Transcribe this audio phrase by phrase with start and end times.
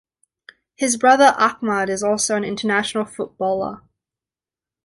[0.75, 3.83] His brother Ahmad is also an international footballer.